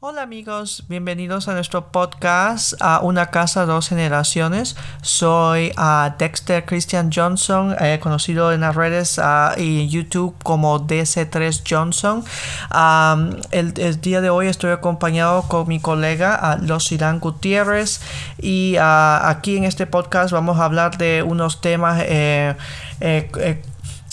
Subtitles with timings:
[0.00, 4.76] Hola amigos, bienvenidos a nuestro podcast a Una Casa, Dos Generaciones.
[5.02, 10.86] Soy uh, Dexter Christian Johnson, eh, conocido en las redes uh, y en YouTube como
[10.86, 12.22] DC3 Johnson.
[13.50, 18.00] El, el, día de hoy estoy acompañado con mi colega uh, Los Irán Gutiérrez
[18.40, 23.62] y aquí en este podcast vamos a hablar de unos temas eh, eh,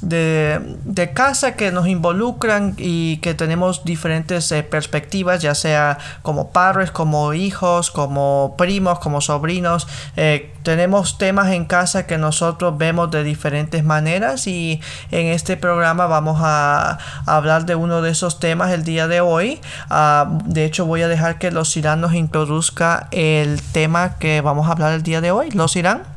[0.01, 6.51] de, de, casa que nos involucran y que tenemos diferentes eh, perspectivas, ya sea como
[6.51, 9.87] padres, como hijos, como primos, como sobrinos.
[10.17, 16.07] Eh, tenemos temas en casa que nosotros vemos de diferentes maneras y en este programa
[16.07, 19.61] vamos a, hablar de uno de esos temas el día de hoy.
[19.89, 24.67] Uh, de hecho, voy a dejar que los Irán nos introduzca el tema que vamos
[24.67, 25.51] a hablar el día de hoy.
[25.51, 26.14] Los Irán.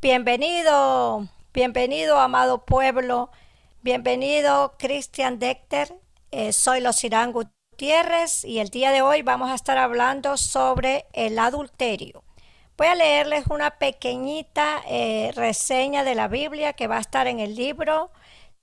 [0.00, 1.26] Bienvenido.
[1.52, 3.30] Bienvenido, amado pueblo.
[3.82, 5.92] Bienvenido, Cristian Decter.
[6.30, 11.06] Eh, soy Los Irán Gutiérrez y el día de hoy vamos a estar hablando sobre
[11.14, 12.22] el adulterio.
[12.76, 17.40] Voy a leerles una pequeñita eh, reseña de la Biblia que va a estar en
[17.40, 18.12] el libro,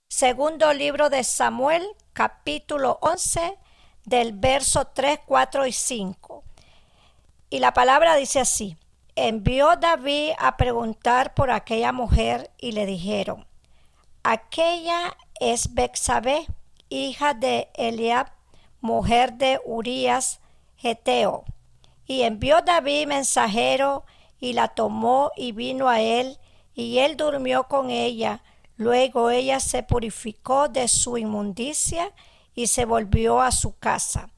[0.07, 3.57] segundo libro de Samuel, capítulo 11,
[4.05, 6.45] del verso 3, 4 y 5.
[7.49, 8.77] Y la palabra dice así
[9.15, 13.45] envió David a preguntar por aquella mujer y le dijeron,
[14.23, 16.45] aquella es Bexabé,
[16.89, 18.31] hija de Eliab,
[18.81, 20.41] mujer de Urías
[20.77, 21.45] Geteo.
[22.05, 24.05] Y envió David mensajero
[24.39, 26.37] y la tomó y vino a él,
[26.73, 28.43] y él durmió con ella.
[28.75, 32.11] Luego ella se purificó de su inmundicia
[32.53, 34.29] y se volvió a su casa.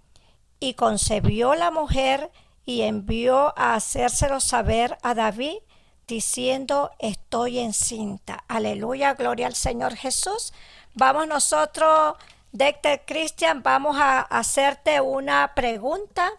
[0.60, 2.32] Y concebió la mujer
[2.68, 5.60] y envió a hacérselo saber a David
[6.06, 8.44] diciendo estoy encinta.
[8.50, 10.54] Aleluya, gloria al Señor Jesús.
[10.94, 12.16] Vamos nosotros,
[12.52, 16.30] Dexter Christian, vamos a hacerte una pregunta.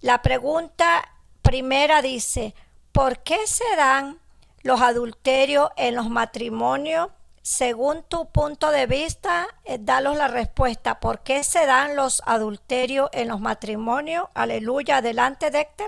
[0.00, 1.08] La pregunta
[1.42, 2.56] primera dice,
[2.90, 4.18] ¿por qué se dan
[4.64, 7.08] los adulterios en los matrimonios?
[7.42, 11.00] Según tu punto de vista, eh, la respuesta.
[11.00, 14.26] ¿Por qué se dan los adulterios en los matrimonios?
[14.34, 14.98] Aleluya.
[14.98, 15.86] Adelante, Dexter.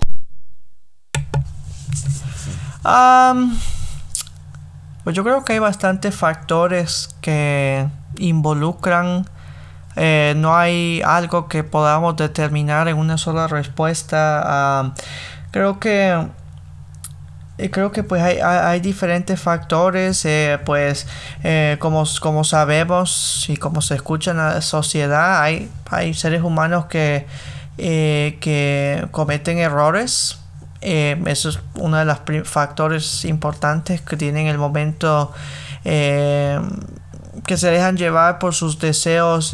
[5.03, 7.87] pues yo creo que hay bastantes factores que
[8.17, 9.25] involucran.
[9.95, 14.93] Eh, no hay algo que podamos determinar en una sola respuesta.
[15.51, 16.27] creo que
[17.71, 21.07] creo que pues hay, hay diferentes factores, eh, pues
[21.43, 26.85] eh, como, como sabemos y como se escucha en la sociedad, hay, hay seres humanos
[26.87, 27.25] que,
[27.77, 30.37] eh, que cometen errores.
[30.81, 35.33] eso es uno de los factores importantes que tienen el momento
[35.83, 36.59] que
[37.57, 39.53] se dejan llevar por sus deseos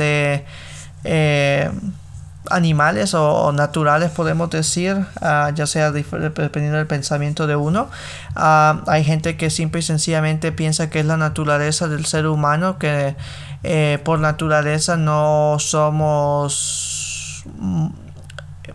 [2.49, 7.89] animales o, naturales podemos decir ah, ya sea dependiendo del pensamiento de uno.
[8.35, 12.79] Ah, hay gente que simple y sencillamente piensa que es la naturaleza del ser humano
[12.79, 13.15] que
[13.63, 17.87] eh, por naturaleza no somos mm,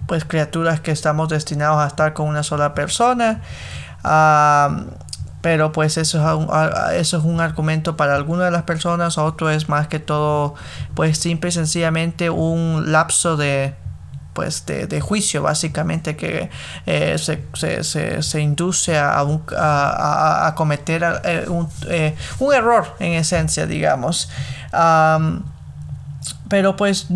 [0.06, 3.40] pues criaturas que estamos destinados a estar con una sola persona.
[4.04, 4.84] Ah,
[5.46, 6.48] pero pues eso es, un,
[6.94, 10.56] eso es un argumento para algunas de las personas, otro es más que todo
[10.96, 13.74] pues simple y sencillamente un lapso de
[14.32, 16.50] pues de, juicio básicamente que
[16.84, 21.46] eh, se, induce a, a, cometer eh,
[21.88, 24.28] eh, un, error en esencia digamos
[26.48, 27.06] pero pues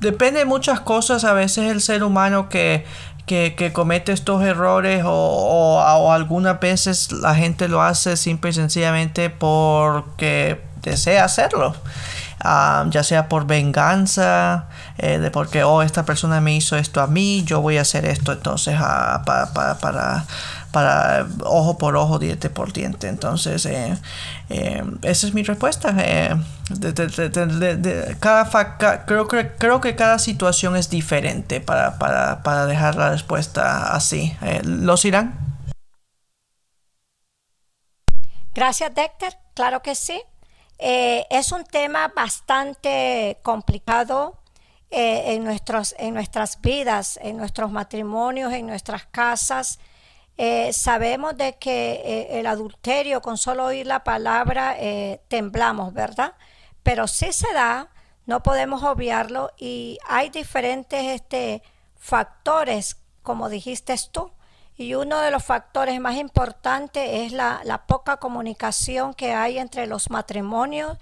[0.00, 2.84] depende de muchas cosas a veces el ser humano que
[3.28, 10.62] que, comete estos errores o, algunas veces la gente lo hace simple y sencillamente porque
[10.82, 11.76] desea hacerlo.
[12.40, 14.68] Ah, ya sea por venganza,
[14.98, 18.04] eh, de porque, oh, esta persona me hizo esto a mí, yo voy a hacer
[18.04, 20.26] esto entonces ah, para
[20.70, 23.08] para ojo por ojo, diente por diente.
[23.08, 23.96] Entonces, eh,
[24.50, 25.94] eh, esa es mi respuesta.
[28.20, 33.94] Cada creo, que, creo que cada situación es diferente para, para, para dejar la respuesta
[33.94, 34.36] así.
[34.62, 35.38] ¿Los irán?
[38.54, 39.38] Gracias, Dexter.
[39.54, 40.20] Claro que sí.
[40.78, 44.38] Es un tema bastante complicado
[44.90, 49.78] en, nuestros, en nuestras vidas, en nuestros matrimonios, en nuestras casas.
[50.40, 56.34] Eh, sabemos de que eh, el adulterio, con solo oír la palabra, eh, temblamos, ¿verdad?
[56.84, 57.90] Pero sí se da,
[58.24, 61.62] no podemos obviarlo y hay diferentes este,
[61.96, 64.30] factores, como dijiste tú.
[64.78, 70.08] Y uno de los factores más importantes es la, poca comunicación que hay entre los
[70.08, 70.96] matrimonios.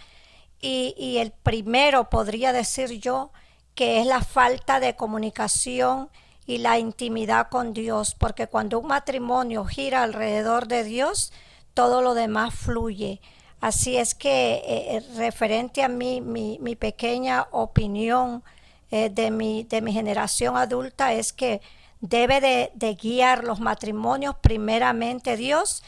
[0.62, 3.30] Y, el primero, podría decir yo,
[3.74, 6.08] que es la falta de comunicación
[6.46, 11.32] y la intimidad con Dios, porque cuando un matrimonio gira alrededor de Dios,
[11.74, 13.20] todo lo demás fluye.
[13.60, 18.42] Así es que eh, eh, referente a mí, mi, mi pequeña opinión
[18.90, 21.60] eh, de, mi, de mi generación adulta es que
[22.08, 25.82] debe de, guiar los matrimonios primeramente Dios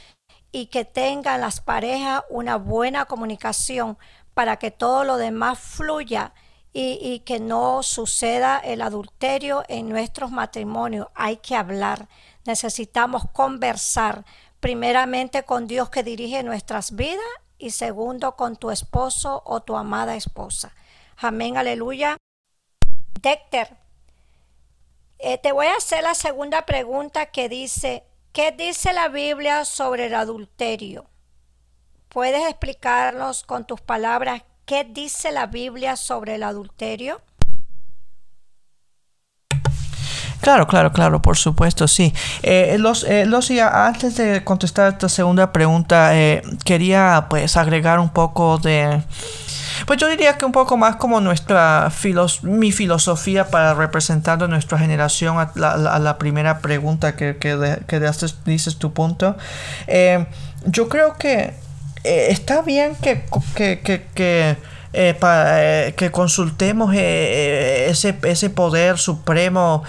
[0.50, 3.98] y que tengan las parejas una buena comunicación
[4.34, 6.32] para que todo lo demás fluya
[6.72, 11.08] y, que no suceda el adulterio en nuestros matrimonios.
[11.14, 12.08] Hay que hablar,
[12.44, 14.24] necesitamos conversar
[14.60, 17.24] primeramente con Dios que dirige nuestras vidas
[17.58, 20.72] y segundo con tu esposo o tu amada esposa.
[21.16, 22.16] Amén, aleluya.
[23.20, 23.76] Dexter,
[25.18, 30.06] eh, te voy a hacer la segunda pregunta que dice, ¿qué dice la Biblia sobre
[30.06, 31.06] el adulterio?
[32.08, 37.22] ¿Puedes explicarnos con tus palabras ¿Qué dice la Biblia sobre el adulterio?
[40.42, 42.12] Claro, claro, claro, por supuesto, sí.
[42.42, 43.26] Eh, los, eh,
[43.62, 49.02] antes de contestar esta segunda pregunta, eh, quería pues agregar un poco de...
[49.86, 51.90] Pues yo diría que un poco más como nuestra
[52.42, 55.50] mi filosofía para representar a nuestra generación a
[55.98, 58.00] la, primera pregunta que, que, que
[58.44, 59.36] dices tu punto.
[60.66, 61.54] yo creo que
[62.04, 63.80] eh, está bien que, que,
[64.14, 64.56] que,
[65.00, 69.84] eh, eh, que consultemos ese, ese, poder supremo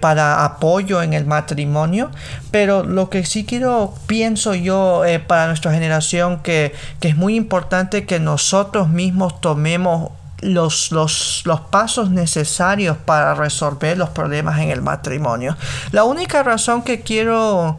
[0.00, 2.10] para apoyo en el matrimonio,
[2.50, 8.06] pero lo que sí quiero, pienso yo, para nuestra generación, que, que, es muy importante
[8.06, 14.82] que nosotros mismos tomemos los, los, los, pasos necesarios para resolver los problemas en el
[14.82, 15.56] matrimonio.
[15.92, 17.78] La única razón que quiero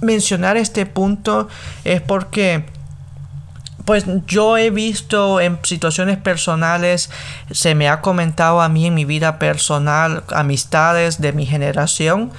[0.00, 1.48] mencionar este punto
[1.84, 2.64] es porque
[3.90, 7.10] pues yo he visto en situaciones personales,
[7.50, 12.30] se me ha comentado a mí en mi vida personal, amistades de mi generación,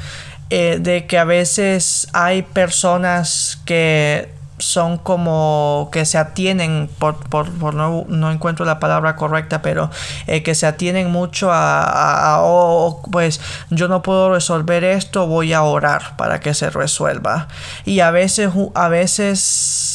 [0.50, 7.74] eh, de que a veces hay personas que son como que se atienen, por, por,
[7.74, 9.90] no, encuentro la palabra correcta, pero
[10.28, 15.64] eh, que se atienen mucho a, oh, pues yo no puedo resolver esto, voy a
[15.64, 17.50] orar para que se resuelva.
[17.84, 19.91] Y a veces, a veces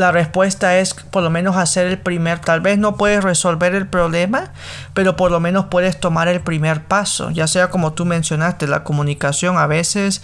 [0.00, 3.86] la respuesta es por lo menos hacer el primer, tal vez no puedes resolver el
[3.86, 4.52] problema,
[4.94, 8.82] pero por lo menos puedes tomar el primer paso, ya sea como tú mencionaste, la
[8.82, 10.22] comunicación a veces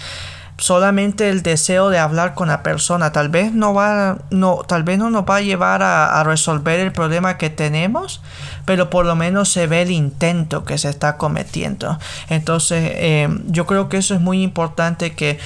[0.58, 3.12] solamente el deseo de hablar con la persona.
[3.12, 6.92] Tal vez no va no tal vez no nos va a llevar a, resolver el
[6.92, 8.22] problema que tenemos
[8.64, 11.98] pero por lo menos se ve el intento que se está cometiendo.
[12.28, 15.38] Entonces eh, yo creo que eso es muy importante que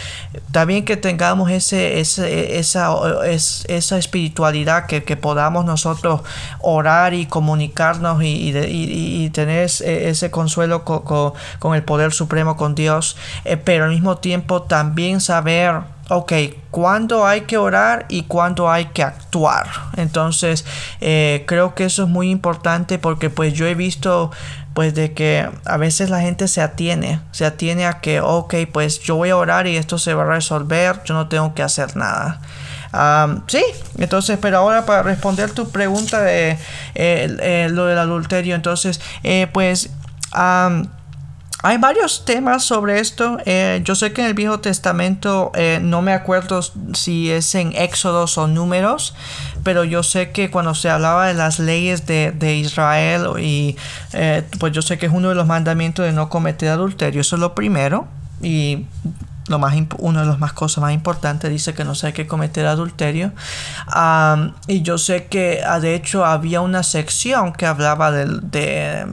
[0.53, 6.23] también que tengamos ese, ese esa, esa espiritualidad que, que, podamos nosotros
[6.61, 12.75] orar y comunicarnos y, y, y tener ese, consuelo con, con, el poder supremo con
[12.75, 16.33] Dios eh, pero al mismo tiempo también saber, ok,
[16.71, 19.69] cuándo hay que orar y cuándo hay que actuar.
[19.97, 20.65] Entonces,
[21.01, 24.31] eh, creo que eso es muy importante porque pues yo he visto
[24.75, 29.01] pues de que a veces la gente se atiene, se atiene a que, ok, pues
[29.01, 31.97] yo voy a orar y esto se va a resolver, yo no tengo que hacer
[31.97, 32.41] nada.
[33.47, 33.63] sí,
[33.99, 36.57] entonces, pero ahora para responder tu pregunta de
[36.95, 39.91] eh, lo del adulterio, entonces, eh, pues...
[41.63, 43.37] Hay varios temas sobre esto.
[43.45, 46.63] Eh, yo sé que en el Viejo Testamento eh, no me acuerdo
[46.95, 49.15] si es en Éxodos o Números,
[49.63, 53.77] pero yo sé que cuando se hablaba de las leyes de, Israel y
[54.13, 57.21] eh, pues yo sé que es uno de los mandamientos de no cometer adulterio.
[57.21, 58.09] Eso es lo primero
[58.43, 58.87] y
[59.49, 62.29] lo más una de las más cosas más importantes dice que no se hay que
[62.29, 63.33] cometer adulterio
[64.69, 69.07] y yo sé que ah, de hecho había una sección que hablaba de,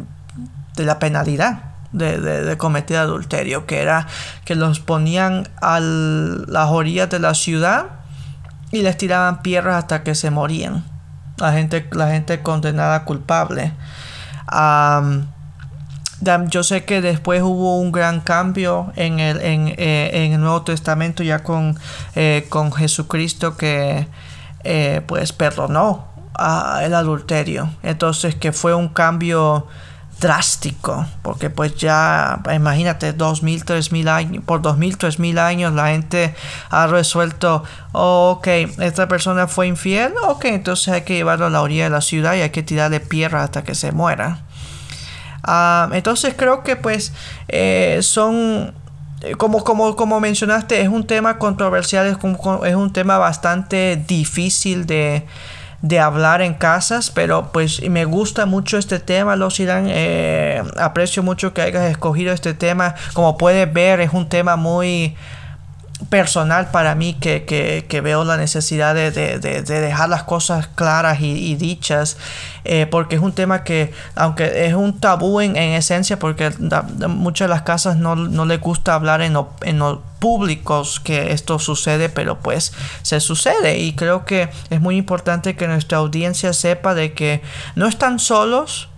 [0.76, 1.67] de la penalidad
[1.98, 4.08] de, cometer adulterio, que era
[4.46, 7.86] que los ponían a las orillas de la ciudad
[8.72, 10.84] y les tiraban piedras hasta que se morían.
[11.38, 13.74] La gente, la gente condenada culpable.
[16.50, 21.24] yo sé que después hubo un gran cambio en el, en, eh, el Nuevo Testamento
[21.24, 21.78] ya con,
[22.16, 24.08] eh, con Jesucristo que
[24.64, 26.08] eh, pues perdonó
[26.82, 27.70] el adulterio.
[27.84, 29.68] Entonces que fue un cambio
[30.20, 35.38] drástico, porque pues ya, imagínate, dos mil, tres mil años, por dos mil, tres mil
[35.38, 36.34] años la gente
[36.70, 38.48] ha resuelto, oh, ok,
[38.80, 42.34] esta persona fue infiel, ok, entonces hay que llevarlo a la orilla de la ciudad
[42.36, 44.42] y hay que tirarle piedra hasta que se muera.
[45.44, 47.14] Ah, entonces creo que pues
[47.48, 48.74] eh, son
[49.22, 52.18] eh, como, como, como mencionaste, es un tema controversial, es,
[52.66, 55.26] es un tema bastante difícil de,
[55.82, 61.22] de hablar en casas, pero pues me gusta mucho este tema, los Irán, eh, aprecio
[61.22, 65.16] mucho que hayas escogido este tema, como puedes ver es un tema muy
[66.10, 67.44] personal para mí que,
[67.90, 72.18] que, veo la necesidad de, de, de, dejar las cosas claras y, dichas
[72.66, 76.52] eh, porque es un tema que aunque es un tabú en, en esencia porque
[77.08, 81.58] muchas de las casas no, no les gusta hablar en, en los públicos que esto
[81.58, 83.80] sucede pero pues se sucede.
[83.80, 87.42] Y creo que es muy importante que nuestra audiencia sepa de que
[87.76, 88.90] no están solos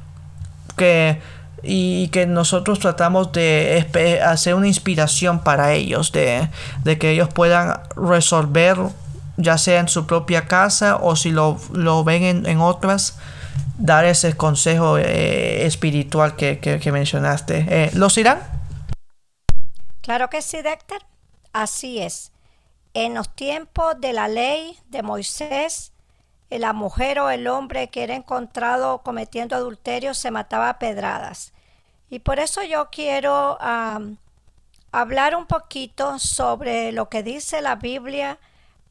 [0.76, 1.22] que
[1.64, 6.50] y que nosotros tratamos de hacer una inspiración para ellos, de,
[7.00, 8.78] que ellos puedan resolver
[9.38, 11.58] ya sea en su propia casa o si lo,
[12.04, 13.18] ven en, otras,
[13.78, 17.66] dar ese consejo eh, espiritual que, mencionaste.
[17.70, 18.40] Eh, ¿Los irán?
[20.02, 21.06] Claro que sí, Dexter.
[21.54, 22.32] Así es.
[22.94, 25.94] En los tiempos de la ley de Moisés,
[26.50, 31.54] la mujer o el hombre que era encontrado cometiendo adulterio se mataba a pedradas.
[32.10, 33.58] Y por eso yo quiero
[34.92, 38.40] hablar un poquito sobre lo que dice la Biblia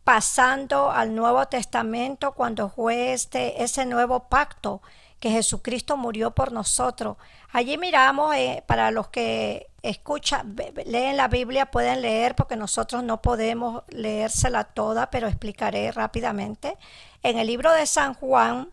[0.05, 4.81] pasando al Nuevo Testamento cuando fue este, ese nuevo pacto
[5.21, 7.17] que Jesucristo murió por nosotros.
[7.51, 13.23] Allí miramos, eh, para los que escuchan, leen la Biblia, pueden leer porque nosotros no
[13.23, 16.77] podemos leérsela toda, pero explicaré rápidamente.
[17.23, 18.71] En el libro de San Juan,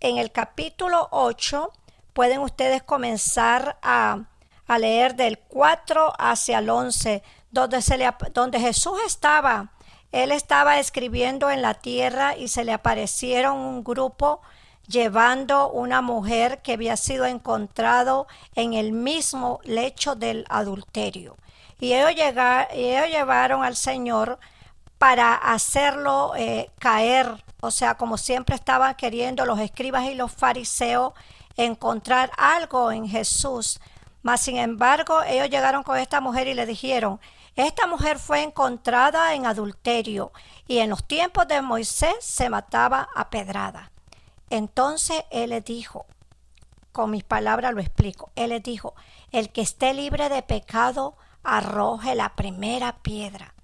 [0.00, 1.72] en el capítulo 8,
[2.12, 4.24] pueden ustedes comenzar a,
[4.78, 9.70] leer del 4 hacia el 11, donde, se le, donde Jesús estaba.
[10.10, 14.40] Él estaba escribiendo en la tierra y se le aparecieron un grupo
[14.86, 21.36] llevando una mujer que había sido encontrado en el mismo lecho del adulterio.
[21.78, 22.12] Y ellos,
[22.70, 24.38] ellos llevaron al Señor
[24.98, 31.12] para hacerlo eh, caer, o sea, como siempre estaban queriendo los escribas y los fariseos
[31.56, 33.80] encontrar algo en Jesús.
[34.22, 37.20] Mas, sin embargo, ellos llegaron con esta mujer y le dijeron,
[37.54, 40.32] esta mujer fue encontrada en adulterio
[40.66, 43.90] y en los tiempos de Moisés se mataba a pedrada.
[44.50, 46.06] Entonces él le dijo,
[46.92, 48.94] con mis palabras lo explico, él le dijo,
[49.32, 53.54] el que esté libre de pecado, arroje la primera piedra.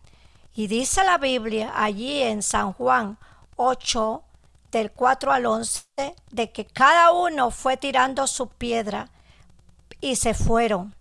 [0.54, 3.18] Y dice la Biblia allí en San Juan
[3.56, 4.22] 8,
[4.70, 5.84] del 4 al 11,
[6.30, 9.08] de que cada uno fue tirando su piedra
[10.00, 10.94] y se fueron.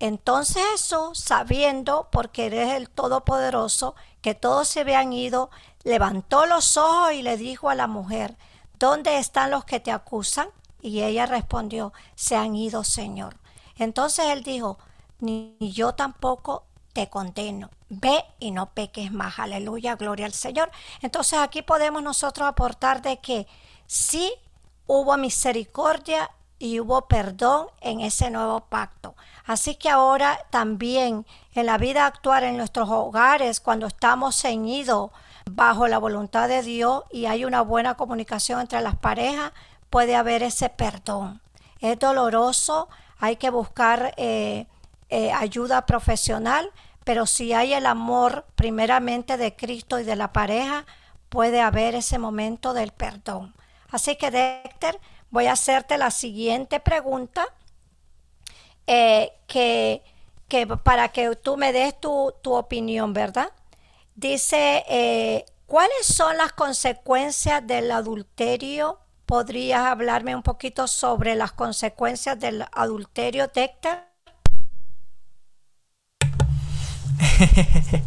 [0.00, 5.50] Entonces Jesús, sabiendo, porque eres el Todopoderoso, que todos se habían ido,
[5.82, 8.36] levantó los ojos y le dijo a la mujer,
[8.78, 10.48] ¿dónde están los que te acusan?
[10.80, 13.36] Y ella respondió, se han ido, Señor.
[13.76, 14.78] Entonces él dijo,
[15.20, 17.70] ni yo tampoco te condeno.
[17.88, 19.38] Ve y no peques más.
[19.38, 20.70] Aleluya, gloria al Señor.
[21.00, 23.46] Entonces aquí podemos nosotros aportar de que
[23.86, 24.32] sí
[24.86, 29.14] hubo misericordia y hubo perdón en ese nuevo pacto.
[29.44, 35.10] Así que ahora también en la vida actual, en nuestros hogares, cuando estamos ceñidos
[35.50, 39.52] bajo la voluntad de Dios y hay una buena comunicación entre las parejas,
[39.90, 41.40] puede haber ese perdón.
[41.80, 42.88] Es doloroso,
[43.18, 44.66] hay que buscar eh,
[45.10, 46.70] eh, ayuda profesional,
[47.04, 50.84] pero si hay el amor primeramente de Cristo y de la pareja,
[51.28, 53.54] puede haber ese momento del perdón.
[53.90, 55.00] Así que, Dexter,
[55.30, 57.46] voy a hacerte la siguiente pregunta
[58.86, 60.02] eh, que,
[60.82, 63.52] para que tú me des tu, opinión, ¿verdad?
[64.20, 68.98] Dice, ¿Cuáles son las consecuencias del adulterio?
[69.26, 74.06] ¿Podrías hablarme un poquito sobre las consecuencias del adulterio, Dexter?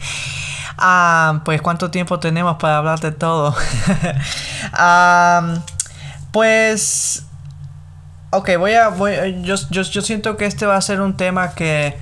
[0.80, 3.56] ah, pues cuánto tiempo tenemos para hablar de todo.
[6.32, 7.27] pues,
[8.32, 11.53] ok, voy a, voy, yo, yo, yo, siento que este va a ser un tema
[11.53, 11.96] que,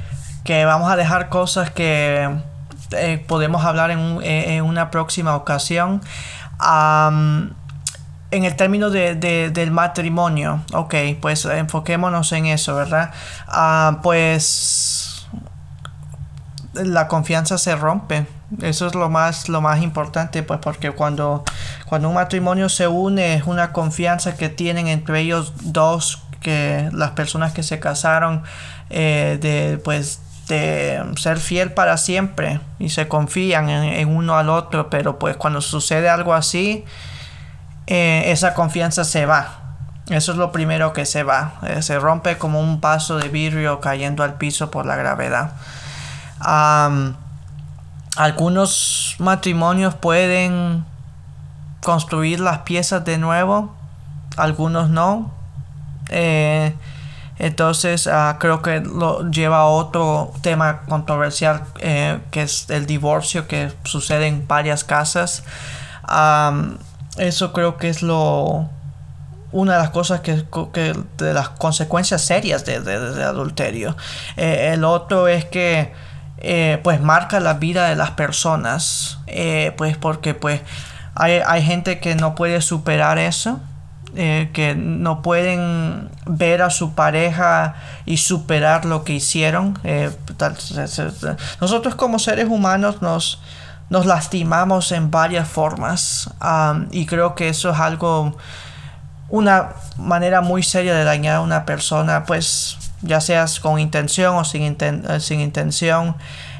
[0.45, 2.29] que vamos a dejar cosas que
[2.91, 6.01] eh, podemos hablar eh, en, una próxima ocasión.
[8.31, 13.11] en el término de, del matrimonio, ok, pues enfoquémonos en eso, ¿verdad?
[13.47, 15.27] Ah, pues
[16.73, 18.27] la confianza se rompe.
[18.61, 21.43] Eso es lo más, lo más importante, pues porque cuando,
[21.85, 27.11] cuando un matrimonio se une es una confianza que tienen entre ellos dos, que las
[27.11, 28.43] personas que se casaron,
[28.89, 35.19] eh, de pues ser fiel para siempre y se confían en, uno al otro, pero
[35.19, 36.85] pues cuando sucede algo así,
[37.87, 39.59] eh, esa confianza se va.
[40.09, 41.53] Eso es lo primero que se va.
[41.67, 45.51] Eh, se rompe como un vaso de vidrio cayendo al piso por la gravedad.
[48.15, 50.83] algunos matrimonios pueden
[51.81, 53.75] construir las piezas de nuevo,
[54.35, 55.31] algunos no.
[56.09, 56.73] Eh,
[57.39, 63.47] entonces ah, creo que lo lleva a otro tema controversial eh, que es el divorcio
[63.47, 65.43] que sucede en varias casas.
[67.17, 68.69] eso creo que es lo
[69.51, 70.43] una de las cosas que,
[71.17, 72.75] de las consecuencias serias de,
[73.23, 73.95] adulterio.
[74.37, 75.91] Eh, el otro es que
[76.37, 79.19] eh, pues marca la vida de las personas.
[79.77, 80.61] pues porque pues
[81.15, 83.61] hay, hay gente que no puede superar eso
[84.15, 87.75] eh, que no pueden ver a su pareja
[88.05, 89.77] y superar lo que hicieron.
[89.83, 90.09] Eh,
[91.61, 93.39] nosotros como seres humanos nos,
[93.89, 96.31] nos lastimamos en varias formas
[96.91, 98.35] y creo que eso es algo,
[99.29, 104.43] una manera muy seria de dañar a una persona, pues ya seas con intención o
[104.43, 106.15] sin, eh, sin intención.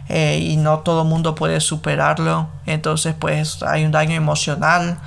[0.08, 4.98] y no todo el mundo puede superarlo entonces pues hay un daño emocional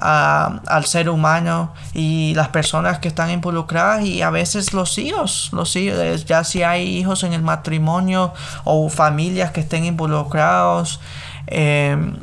[0.00, 5.74] al ser humano y las personas que están involucradas y a veces los hijos, los
[5.76, 8.32] hijos, eh, ya si hay hijos en el matrimonio
[8.64, 11.00] o familias que estén involucrados,
[11.46, 12.16] em,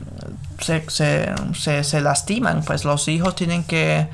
[0.59, 4.07] se, lastiman, pues los hijos tienen que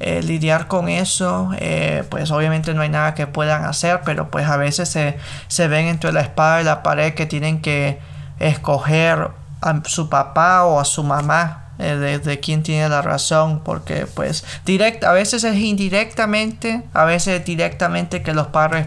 [0.00, 4.48] eh, lidiar con eso, eh, pues obviamente no hay nada que puedan hacer, pero pues
[4.48, 8.00] a veces se, se ven entre la espada y la pared que tienen que
[8.40, 14.06] escoger a su papá o a su mamá eh, de, quién tiene la razón, porque
[14.06, 18.86] pues direct, a veces es indirectamente, a veces directamente que los padres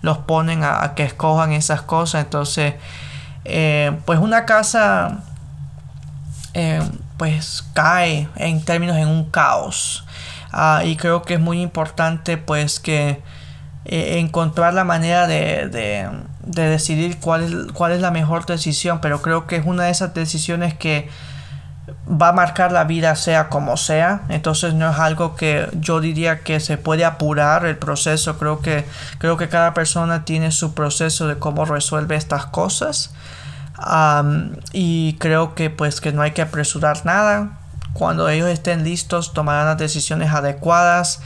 [0.00, 2.74] los ponen a, que escojan esas cosas, entonces
[3.44, 5.20] eh, pues una casa
[6.54, 6.80] eh,
[7.18, 10.06] pues cae en términos en un caos.
[10.52, 13.22] Ah, y creo que es muy importante pues que
[13.84, 16.08] encontrar la manera de, de,
[16.44, 19.00] de decidir cuál es, cuál es la mejor decisión.
[19.00, 21.08] Pero creo que es una de esas decisiones que
[21.88, 24.22] va a marcar la vida sea como sea.
[24.28, 28.38] Entonces no es algo que yo diría que se puede apurar el proceso.
[28.38, 28.84] Creo que
[29.18, 33.12] creo que cada persona tiene su proceso de cómo resuelve estas cosas.
[34.72, 37.58] Y creo que pues que no hay que apresurar nada.
[37.94, 41.20] Cuando ellos estén listos tomarán las decisiones adecuadas.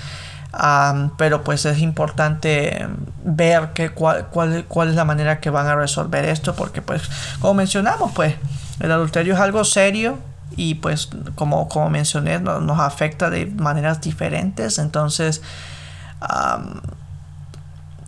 [1.18, 2.88] Pero pues es importante
[3.24, 7.02] ver que cuál, cuál, cuál es la manera que van a resolver esto porque pues
[7.40, 8.36] como mencionamos pues
[8.80, 10.16] el adulterio es algo serio
[10.56, 14.78] y pues como, como mencioné nos afecta de maneras diferentes.
[14.78, 15.42] Entonces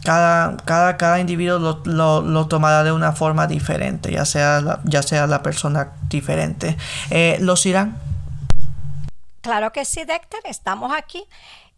[0.04, 5.02] cada, cada, cada individuo lo, lo, tomará de una forma diferente ya sea la, ya
[5.02, 6.76] sea la persona diferente.
[7.10, 7.98] Eh, ¿los irán?
[9.42, 11.24] Claro que sí Dexter estamos aquí.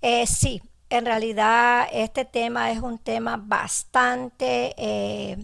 [0.02, 5.38] Eh, sí en realidad este tema es un tema bastante eh,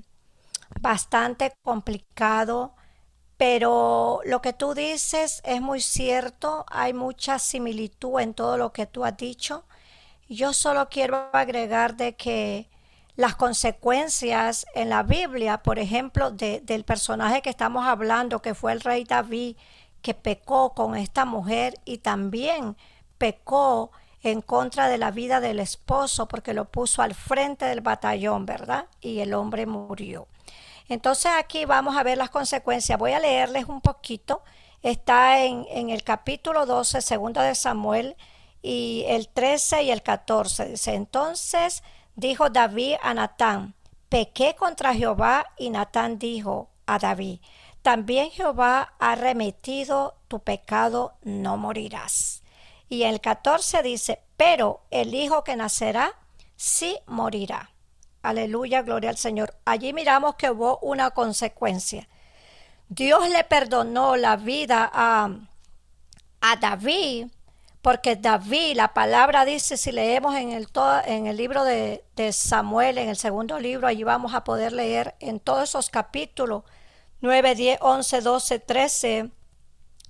[0.81, 2.76] bastante complicado
[3.37, 8.87] pero lo que tú dices es muy cierto, hay mucha similitud en todo lo que
[8.87, 9.65] tú has dicho.
[10.29, 12.69] Yo solo quiero agregar de que
[13.15, 18.81] las consecuencias en la Biblia, por ejemplo, del personaje que estamos hablando, que fue el
[18.81, 19.57] rey David,
[20.03, 22.77] que pecó con esta mujer y también
[23.19, 23.91] pecó
[24.23, 28.87] en contra de la vida del esposo porque lo puso al frente del batallón, ¿verdad?
[29.01, 30.27] Y el hombre murió.
[30.89, 32.99] Entonces aquí vamos a ver las consecuencias.
[32.99, 34.43] Voy a leerles un poquito.
[34.83, 38.17] Está en, el capítulo 12, segundo de Samuel,
[38.63, 40.67] y el 13 y el 14.
[40.67, 41.83] Dice, entonces
[42.15, 43.75] dijo David a Natán,
[44.09, 47.41] pequé contra Jehová, y Natán dijo a David,
[47.83, 52.43] también Jehová ha remitido tu pecado, no morirás.
[52.89, 56.13] Y el 14 dice, pero el hijo que nacerá,
[56.57, 57.71] sí morirá.
[58.27, 59.55] Aleluya, gloria al Señor.
[59.65, 62.09] Allí miramos que hubo una consecuencia.
[62.89, 65.31] Dios le perdonó la vida a,
[66.41, 67.29] a David,
[67.83, 70.67] porque David, la palabra dice, si leemos en el,
[71.05, 75.15] en el libro de, de, Samuel, en el segundo libro, allí vamos a poder leer
[75.21, 76.65] en todos esos capítulos
[77.21, 79.31] 9, 10, 11, 12, 13,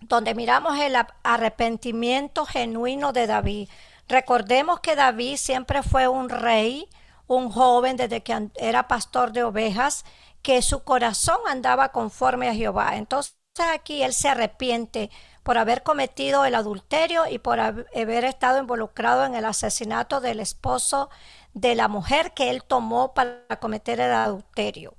[0.01, 3.69] donde miramos el arrepentimiento genuino de David.
[4.09, 6.89] Recordemos que David siempre fue un rey,
[7.27, 10.05] un joven desde que era pastor de ovejas,
[10.43, 12.97] que su corazón andaba conforme a Jehová.
[12.97, 13.37] Entonces
[13.73, 15.11] aquí él se arrepiente
[15.43, 21.11] por haber cometido el adulterio y por haber estado involucrado en el asesinato del esposo
[21.55, 24.97] de la mujer que él tomó para cometer el adulterio.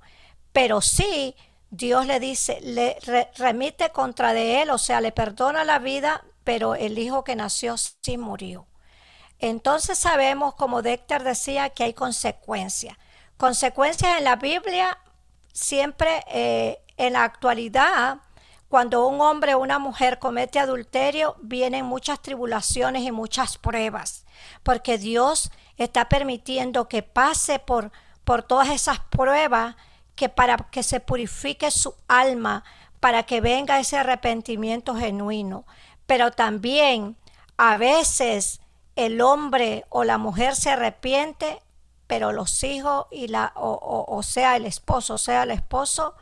[0.52, 1.36] Pero sí,
[1.70, 2.98] Dios le dice, le
[3.36, 7.76] remite contra de él, o sea, le perdona la vida, pero el hijo que nació
[7.76, 8.67] sí murió.
[9.38, 12.96] Entonces sabemos, como Dexter decía, que hay consecuencias.
[13.36, 14.98] Consecuencias en la Biblia,
[15.52, 18.18] siempre eh, en la actualidad,
[18.68, 24.26] cuando un hombre o una mujer comete adulterio, vienen muchas tribulaciones y muchas pruebas,
[24.62, 27.92] porque Dios está permitiendo que pase por,
[28.24, 29.76] por todas esas pruebas
[30.14, 32.64] que para que se purifique su alma,
[33.00, 35.64] para que venga ese arrepentimiento genuino.
[36.06, 37.16] Pero también
[37.56, 38.60] a veces
[38.98, 41.62] el hombre o la mujer se arrepiente,
[42.06, 46.14] pero los hijos y la, o, o sea el esposo, o sea el esposo,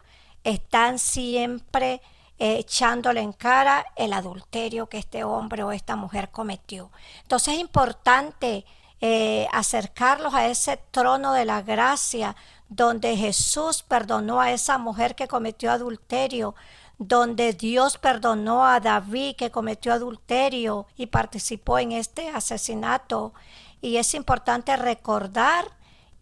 [0.44, 2.02] están siempre
[2.38, 6.90] echándole en cara el adulterio que este hombre o esta mujer cometió.
[7.22, 8.66] Entonces es importante
[9.00, 12.36] eh, acercarlos a ese trono de la gracia
[12.68, 16.54] donde Jesús perdonó a esa mujer que cometió adulterio,
[16.98, 23.34] donde Dios perdonó a David que cometió adulterio y participó en este asesinato.
[23.80, 25.72] Y es importante recordar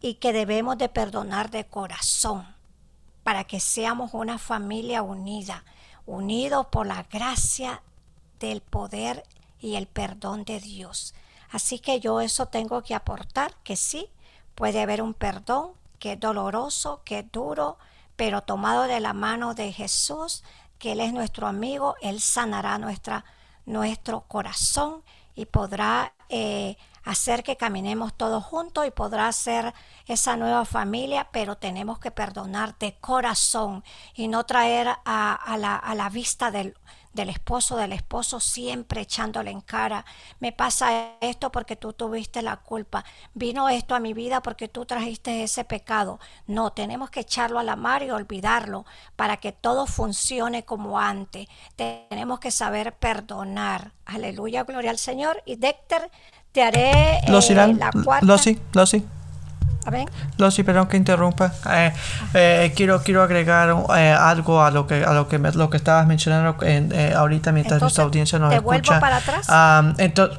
[0.00, 2.46] y que debemos de perdonar de corazón
[3.22, 5.64] para que seamos una familia unida
[6.06, 7.82] unidos por la gracia
[8.38, 9.24] del poder
[9.60, 11.14] y el perdón de Dios.
[11.50, 14.10] Así que yo eso tengo que aportar, que sí,
[14.54, 17.78] puede haber un perdón que es doloroso, que es duro,
[18.16, 20.44] pero tomado de la mano de Jesús,
[20.84, 23.24] que Él es nuestro amigo, Él sanará nuestra,
[23.64, 25.02] nuestro corazón
[25.34, 29.72] y podrá eh, hacer que caminemos todos juntos y podrá ser
[30.06, 33.82] esa nueva familia, pero tenemos que perdonar de corazón
[34.14, 36.76] y no traer a, la, a la, vista del,
[37.14, 40.04] del esposo, del esposo siempre echándole en cara,
[40.40, 44.84] me pasa esto porque tú tuviste la culpa, vino esto a mi vida porque tú
[44.84, 46.20] trajiste ese pecado.
[46.46, 48.84] No, tenemos que echarlo a la mar y olvidarlo
[49.16, 51.48] para que todo funcione como antes.
[51.76, 53.92] Tenemos que saber perdonar.
[54.04, 55.42] Aleluya, gloria al Señor.
[55.46, 56.10] Y Dexter
[56.52, 58.26] te haré los eh, la cuarta.
[58.26, 59.04] Los sí, los sí.
[60.38, 61.52] Los sí, perdón que interrumpa.
[61.70, 61.92] Eh,
[62.34, 66.56] eh, quiero quiero agregar algo a lo que a lo que lo que estabas mencionando
[67.16, 68.80] ahorita mientras nuestra audiencia nos ¿te escucha.
[68.80, 69.94] Vuelvo para atrás?
[69.98, 70.38] entonces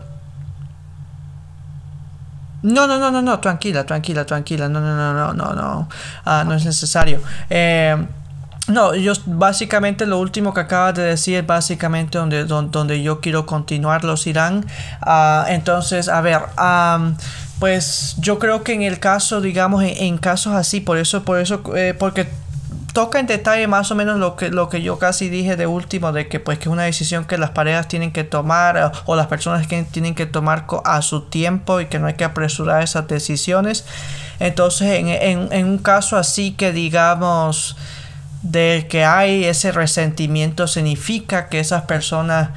[2.65, 5.89] no, no, no, no, no, tranquila, tranquila, tranquila, no, no, no, no, no, no,
[6.25, 7.21] ah, no es necesario.
[7.47, 7.95] Eh,
[8.67, 13.45] no, yo básicamente lo último que acabas de decir es básicamente donde, donde, yo quiero
[13.45, 14.65] continuar los Irán.
[15.01, 16.41] Ah, entonces, a ver,
[17.59, 21.61] pues yo creo que en el caso, digamos, en, casos así, por eso, por eso,
[21.75, 22.27] eh, porque
[22.93, 26.11] toca en detalle más o menos lo que, lo que yo casi dije de último,
[26.13, 29.27] de que pues que es una decisión que las parejas tienen que tomar o, las
[29.27, 33.07] personas que tienen que tomar a su tiempo y que no hay que apresurar esas
[33.07, 33.85] decisiones.
[34.39, 37.75] Entonces, en, en, en un caso así que digamos
[38.43, 42.49] de que hay ese resentimiento significa que esas personas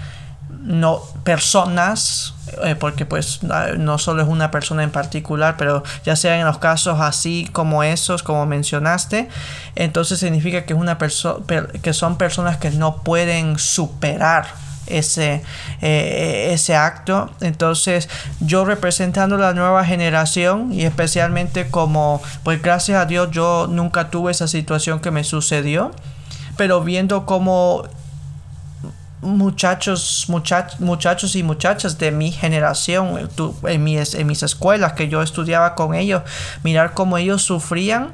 [0.68, 6.38] no personas eh, porque pues no solo es una persona en particular pero ya sea
[6.38, 9.28] en los casos así como esos como mencionaste
[9.74, 11.44] entonces significa que es una persona
[11.82, 14.46] que son personas que no pueden superar
[14.90, 15.42] ese,
[15.80, 17.30] eh, ese acto.
[17.40, 18.08] Entonces
[18.40, 24.32] yo representando la nueva generación y especialmente como, pues gracias a Dios yo nunca tuve
[24.32, 25.90] esa situación que me sucedió,
[26.56, 27.84] pero viendo como
[29.20, 33.28] muchachos, muchachos y muchachas de mi generación
[33.64, 36.22] en mis, en mis escuelas que yo estudiaba con ellos,
[36.62, 38.12] mirar cómo ellos sufrían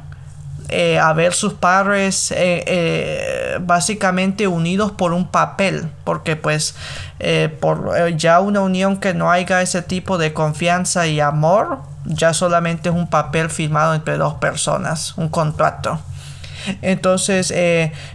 [0.71, 6.75] eh, a ver sus padres eh, eh, básicamente unidos por un papel porque pues
[7.61, 12.89] por ya una unión que no haya ese tipo de confianza y amor ya solamente
[12.89, 16.01] es un papel firmado entre dos personas un contrato
[16.83, 17.53] entonces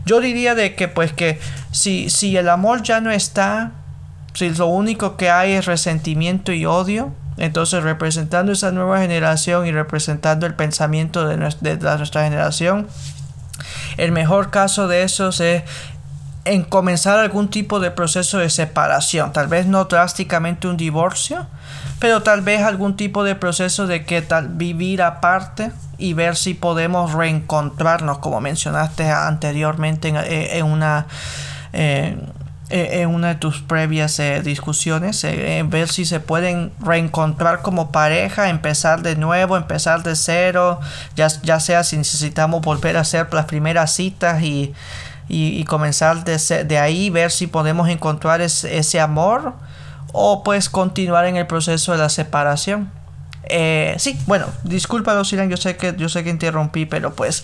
[0.05, 1.39] yo diría de que pues que
[1.71, 3.71] si, si el amor ya no está
[4.33, 9.71] si lo único que hay es resentimiento y odio entonces, representando esa nueva generación y
[9.71, 12.89] representando el pensamiento de nuestra, generación,
[13.95, 15.63] el mejor caso de esos es
[16.49, 21.45] en comenzar algún tipo de proceso de separación, tal vez no drásticamente un divorcio,
[21.99, 26.55] pero tal vez algún tipo de proceso de que tal vivir aparte y ver si
[26.55, 31.05] podemos reencontrarnos, como mencionaste anteriormente en, una
[31.71, 32.17] eh,
[32.71, 37.91] eh, en una de tus previas eh, discusiones, eh, ver si se pueden reencontrar como
[37.91, 40.79] pareja, empezar de nuevo, empezar de cero,
[41.15, 44.73] ya, ya sea si necesitamos volver a hacer las primeras citas y,
[45.29, 49.53] y, comenzar de, de, ahí, ver si podemos encontrar ese amor
[50.11, 52.91] o pues continuar en el proceso de la separación.
[53.51, 57.43] Eh, sí, bueno, disculpa Silan, yo sé que yo sé que interrumpí, pero pues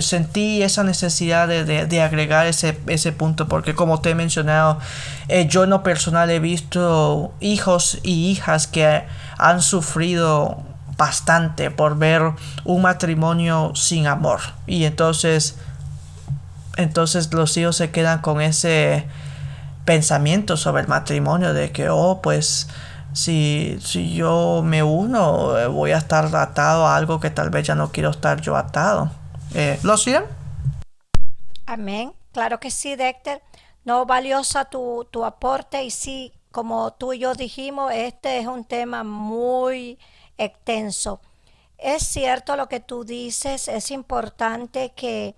[0.00, 4.78] sentí esa necesidad de, agregar ese, ese, punto, porque como te he mencionado,
[5.28, 9.04] eh, yo en lo personal he visto hijos y hijas que
[9.38, 10.58] han sufrido
[10.96, 12.32] bastante por ver
[12.64, 14.40] un matrimonio sin amor.
[14.66, 15.56] Y entonces
[16.78, 19.06] entonces los hijos se quedan con ese
[19.84, 22.68] pensamiento sobre el matrimonio de que, oh, pues
[23.12, 27.66] si, si yo me uno, eh, voy a estar atado a algo que tal vez
[27.66, 29.10] ya no quiero estar yo atado.
[29.54, 30.24] Eh, ¿Lo siguen?
[31.66, 32.12] Amén.
[32.32, 33.42] Claro que sí, Dexter.
[33.84, 38.64] No valiosa tu, tu aporte y sí, como tú y yo dijimos, este es un
[38.64, 39.98] tema muy
[40.36, 41.20] extenso.
[41.76, 45.34] Es cierto lo que tú dices, es importante que,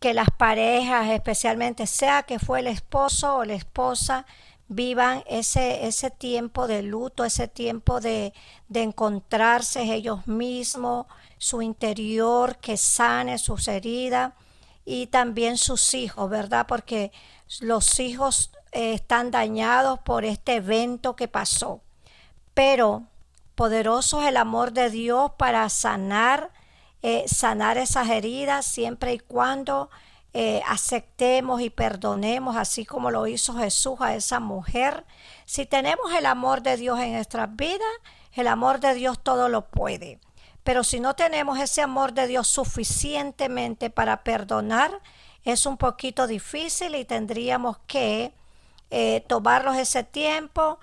[0.00, 4.26] que las parejas, especialmente sea que fue el esposo o la esposa,
[4.68, 8.32] vivan ese, ese tiempo de luto, ese tiempo de,
[8.68, 11.06] de encontrarse ellos mismos,
[11.38, 14.32] su interior, que sane sus heridas
[14.84, 16.66] y también sus hijos, ¿verdad?
[16.66, 17.12] Porque
[17.60, 21.80] los hijos eh, están dañados por este evento que pasó.
[22.54, 23.04] Pero
[23.54, 26.50] poderoso es el amor de Dios para sanar,
[27.02, 29.90] eh, sanar esas heridas siempre y cuando
[30.34, 35.04] eh, aceptemos y perdonemos, así como lo hizo Jesús a esa mujer.
[35.44, 37.80] Si tenemos el amor de Dios en nuestras vidas,
[38.32, 40.20] el amor de Dios todo lo puede.
[40.62, 45.00] Pero si no tenemos ese amor de Dios suficientemente para perdonar,
[45.44, 48.32] es un poquito difícil y tendríamos que
[48.90, 50.78] eh, tomarnos ese tiempo,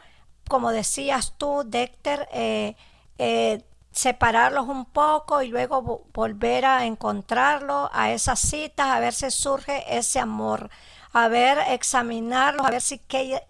[0.47, 2.75] como decías tú, Dexter, eh,
[3.17, 9.29] eh, separarlos un poco y luego volver a encontrarlos a esas citas, a ver si
[9.29, 10.71] surge ese amor,
[11.13, 12.99] a ver, examinarlos, a ver si,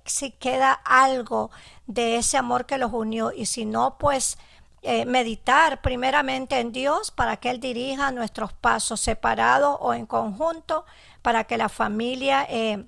[0.05, 1.49] si queda algo
[1.87, 4.37] de ese amor que los unió y si no, pues
[4.81, 10.85] eh, meditar primeramente en Dios para que Él dirija nuestros pasos separados o en conjunto,
[11.21, 12.85] para que la familia eh,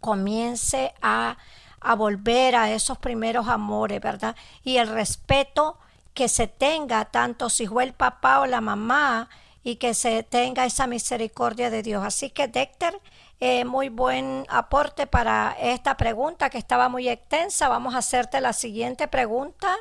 [0.00, 1.36] comience a,
[1.80, 4.34] a volver a esos primeros amores, ¿verdad?
[4.64, 5.76] Y el respeto
[6.14, 9.28] que se tenga tanto si fue el papá o la mamá
[9.62, 12.04] y que se tenga esa misericordia de Dios.
[12.04, 13.00] Así que Dexter,
[13.40, 17.68] eh, muy buen aporte para esta pregunta que estaba muy extensa.
[17.68, 19.76] Vamos a hacerte la siguiente pregunta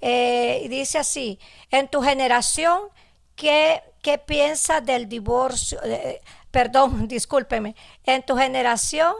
[0.00, 1.38] eh, dice así,
[1.70, 2.80] en tu generación,
[3.34, 5.80] ¿qué, qué piensas del divorcio?
[5.84, 9.14] Eh, perdón, discúlpeme, en tu generación,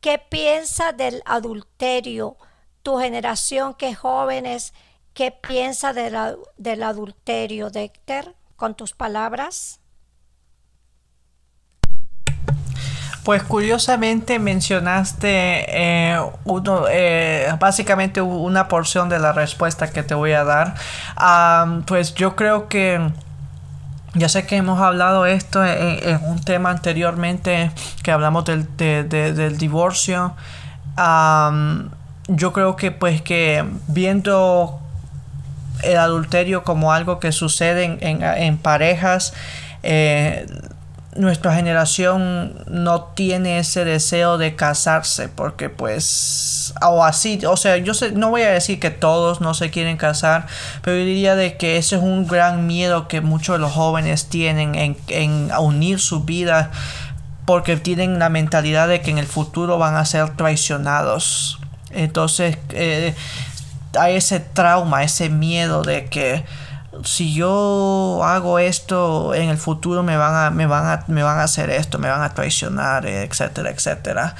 [0.00, 2.36] ¿qué piensas del adulterio?
[2.82, 4.74] Tu generación, ¿qué jóvenes,
[5.18, 9.80] qué piensa del adulterio, Dexter, con tus palabras?
[13.24, 16.20] Pues curiosamente mencionaste eh,
[16.92, 20.76] eh, básicamente una porción de la respuesta que te voy a dar.
[21.86, 23.10] pues yo creo que
[24.14, 27.72] ya sé que hemos hablado esto en, un tema anteriormente
[28.04, 30.36] que hablamos del, del divorcio.
[32.28, 34.84] yo creo que pues que viendo
[35.82, 39.32] el adulterio como algo que sucede en, en, parejas,
[39.82, 40.46] eh,
[41.16, 47.92] nuestra generación no tiene ese deseo de casarse porque pues o así o sea yo
[47.92, 50.46] sé, no voy a decir que todos no se quieren casar
[50.82, 54.28] pero yo diría de que ese es un gran miedo que muchos de los jóvenes
[54.28, 56.70] tienen en, en unir su vida
[57.48, 61.58] porque tienen la mentalidad de que en el futuro van a ser traicionados.
[61.90, 63.14] Entonces eh,
[63.98, 66.44] hay ese trauma ese miedo de que
[67.04, 71.38] si yo hago esto en el futuro me van a, me van a, me van
[71.38, 74.34] a hacer esto, me van a traicionar, etcétera, etcétera.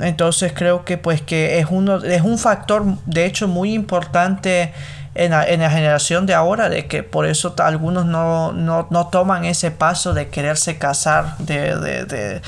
[0.00, 4.72] entonces creo que pues que es uno, es un factor de hecho muy importante
[5.14, 10.14] en la, generación de ahora, de que por eso algunos no, no, toman ese paso
[10.14, 12.40] de quererse casar, de,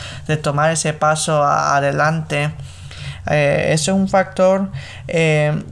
[0.42, 2.54] tomar ese paso adelante.
[3.26, 4.70] Eh, ese es un factor.
[5.08, 5.62] Eh,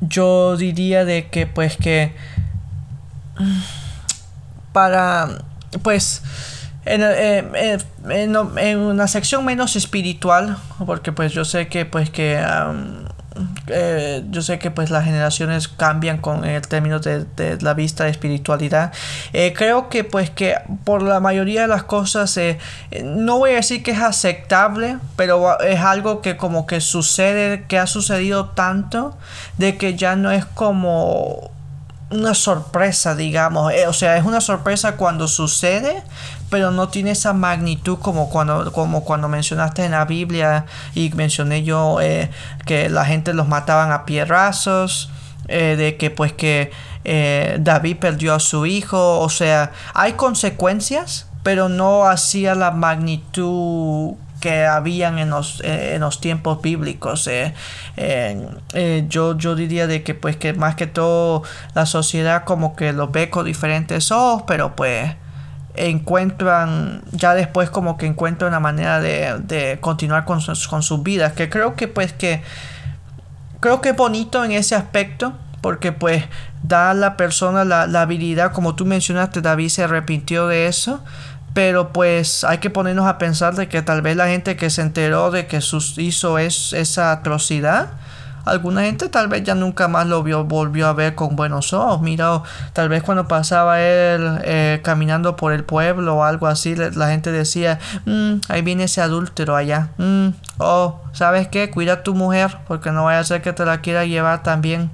[0.00, 2.14] yo diría de que pues que
[4.72, 5.28] para
[5.82, 6.22] pues
[6.84, 10.56] en, eh, en, una sección menos espiritual
[10.86, 12.42] porque pues yo sé que pues que
[13.68, 17.26] eh, yo sé que pues las generaciones cambian con el término de,
[17.60, 18.92] la vista de espiritualidad
[19.32, 22.58] eh, creo que pues que por la mayoría de las cosas eh,
[23.04, 27.78] no voy a decir que es aceptable pero es algo que como que sucede que
[27.78, 29.16] ha sucedido tanto
[29.56, 31.50] de que ya no es como
[32.10, 33.72] una sorpresa, digamos.
[33.86, 36.02] o sea, es una sorpresa cuando sucede,
[36.50, 41.62] pero no tiene esa magnitud como cuando, como cuando mencionaste en la Biblia y mencioné
[41.62, 42.30] yo eh,
[42.64, 45.10] que la gente los mataban a pierrazos,
[45.48, 46.70] eh, de que pues que
[47.04, 54.14] eh, David perdió a su hijo, o sea, hay consecuencias, pero no hacía la magnitud
[54.40, 57.28] que habían en los, en los tiempos bíblicos.
[59.08, 61.42] yo, yo diría de que pues que más que todo
[61.74, 65.16] la sociedad como que lo ve con diferentes ojos, pero pues
[65.86, 71.48] encuentran, ya después como que encuentran una manera de, continuar con, con sus vidas, que
[71.48, 72.42] creo que pues que,
[73.60, 76.24] creo que es bonito en ese aspecto, porque pues
[76.62, 81.02] da a la persona la, la habilidad, como tú mencionaste, David se arrepintió de eso,
[81.54, 84.82] pero pues hay que ponernos a pensar de que tal vez la gente que se
[84.82, 87.88] enteró de que sus hizo es, esa atrocidad,
[88.48, 92.00] alguna gente tal vez ya nunca más lo vio, volvió a ver con buenos ojos.
[92.00, 97.08] Mira, tal vez cuando pasaba él eh, caminando por el pueblo o algo así, la
[97.08, 99.88] gente decía, mm, ahí viene ese adúltero allá.
[99.98, 101.70] Mm, oh, ¿sabes qué?
[101.70, 104.90] Cuida a tu mujer porque no vaya a ser que te la quiera llevar también.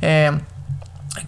[0.00, 0.38] Eh,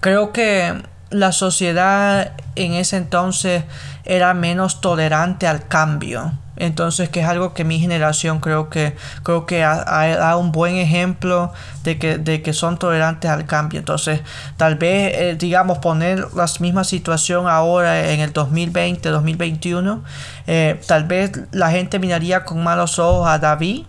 [0.01, 3.65] creo que la sociedad en ese entonces
[4.05, 6.33] era menos tolerante al cambio.
[6.57, 11.53] Entonces, que es algo que mi generación creo que creo que da un buen ejemplo
[11.85, 13.79] de que, de que son tolerantes al cambio.
[13.79, 14.21] Entonces,
[14.57, 20.03] tal vez, eh, digamos, poner la misma situación ahora en el 2020, 2021,
[20.47, 23.85] eh, tal vez la gente miraría con malos ojos a David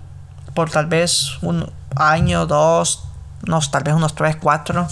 [0.53, 3.07] por tal vez un año, dos,
[3.45, 4.87] no, tal vez unos tres, cuatro.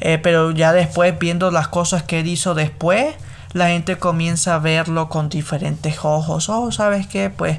[0.00, 3.14] Eh, pero ya después, viendo las cosas que él hizo después,
[3.52, 6.48] la gente comienza a verlo con diferentes ojos.
[6.48, 7.30] Oh, ¿sabes qué?
[7.30, 7.58] Pues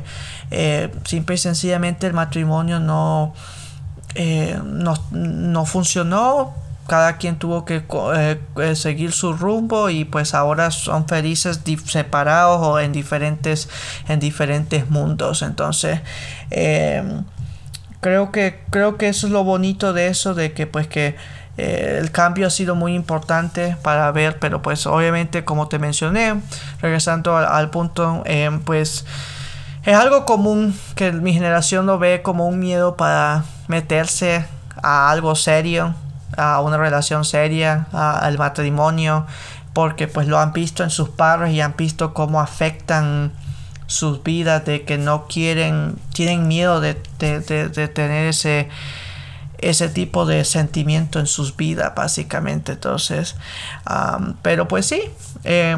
[0.52, 3.34] eh, simple y sencillamente el matrimonio no,
[4.16, 6.54] eh, no, funcionó.
[6.88, 12.80] Cada quien tuvo que eh, seguir su rumbo y pues ahora son felices separados o
[12.80, 13.70] en diferentes,
[14.10, 15.44] en diferentes mundos.
[15.44, 16.02] Entonces,
[18.02, 21.16] creo que, creo que eso es lo bonito de eso, de que pues que
[21.58, 26.42] eh, el cambio ha sido muy importante para ver, pero pues obviamente como te mencioné,
[26.82, 29.06] regresando al, punto, eh, pues
[29.84, 34.46] es algo común que mi generación lo ve como un miedo para meterse
[34.82, 35.94] a algo serio,
[36.38, 39.28] a una relación seria, al matrimonio,
[39.74, 43.32] porque pues lo han visto en sus padres y han visto cómo afectan
[43.86, 48.70] sus vidas, de que no quieren, tienen miedo de, de tener ese
[49.70, 52.74] ese tipo de sentimiento en sus vidas, básicamente.
[52.74, 53.36] Entonces,
[54.42, 55.02] pero pues sí,
[55.44, 55.78] eh,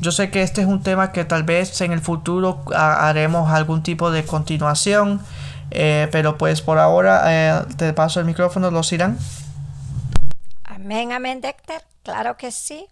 [0.00, 3.82] yo sé que este es un tema que tal vez en el futuro haremos algún
[3.82, 5.20] tipo de continuación,
[5.70, 9.18] eh, pero pues por ahora eh, te paso el micrófono, los irán.
[10.64, 11.82] Amén, amén, Dexter.
[12.02, 12.86] Claro que sí.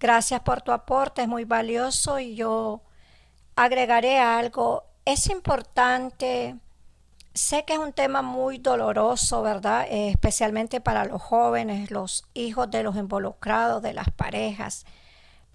[0.00, 2.82] Gracias por tu aporte, es muy valioso y yo
[3.54, 4.84] agregaré algo.
[5.04, 6.56] Es importante
[7.34, 9.86] Sé que es un tema muy doloroso, ¿verdad?
[9.90, 14.84] Eh, especialmente para los jóvenes, los hijos de los involucrados, de las parejas.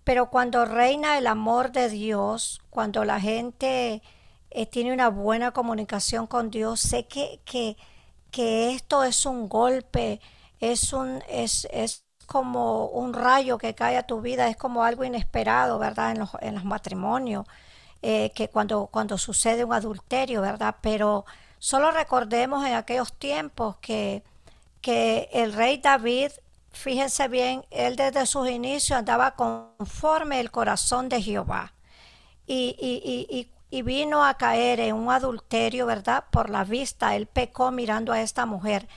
[0.04, 4.02] Pero cuando reina el amor de Dios, cuando la gente
[4.52, 7.78] eh, tiene una buena comunicación con Dios, sé que, que,
[8.32, 10.22] que esto es un golpe,
[10.60, 15.04] es, un, es, es como un rayo que cae a tu vida, es como algo
[15.06, 16.12] inesperado, ¿verdad?
[16.12, 17.46] En los, en los matrimonios,
[18.02, 20.76] eh, que cuando, cuando sucede un adulterio, ¿verdad?
[20.82, 21.26] Pero
[21.60, 24.24] Solo recordemos en aquellos tiempos que,
[24.82, 26.32] que el rey David,
[26.72, 31.74] fíjense bien, él desde sus inicios andaba conforme el corazón de Jehová.
[32.46, 36.26] Y, y, y, vino a caer en un adulterio, ¿verdad?
[36.32, 38.88] Por la vista, él pecó mirando a esta mujer,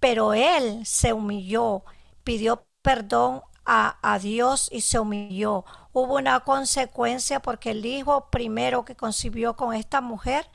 [0.00, 1.84] pero él se humilló,
[2.24, 5.64] pidió perdón a, a, Dios y se humilló.
[5.92, 10.48] Hubo una consecuencia porque el hijo primero que concibió con esta mujer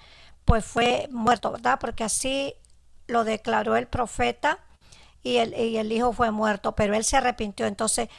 [0.45, 1.79] pues fue muerto, ¿verdad?
[1.79, 2.53] Porque así
[3.07, 4.59] lo declaró el profeta
[5.23, 7.65] y el, y el hijo fue muerto, pero él se arrepintió.
[7.65, 8.09] Entonces,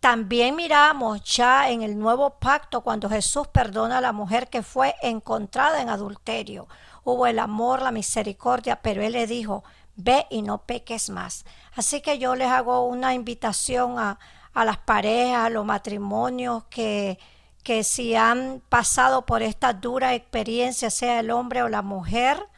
[0.00, 4.94] también miramos ya en el nuevo pacto cuando Jesús perdona a la mujer que fue
[5.02, 6.68] encontrada en adulterio.
[7.04, 9.62] Hubo el amor, la misericordia, pero él le dijo,
[9.96, 11.44] ve y no peques más.
[11.74, 14.18] Así que yo les hago una invitación a,
[14.54, 17.18] a las parejas, a los matrimonios que
[17.62, 22.48] que si han pasado por esta dura experiencia, sea el hombre o la mujer,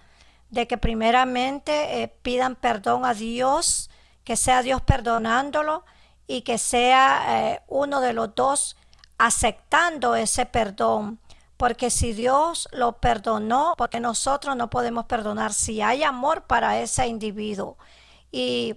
[0.51, 3.91] de que primeramente eh, pidan perdón a Dios,
[4.23, 5.85] que sea Dios perdonándolo
[6.27, 8.77] y que sea eh, uno de los dos
[9.19, 11.19] aceptando ese perdón.
[11.57, 17.07] Porque si Dios lo perdonó, porque nosotros no podemos perdonar si hay amor para ese
[17.07, 17.79] individuo
[18.31, 18.75] y,